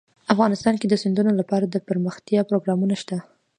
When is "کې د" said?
0.77-0.93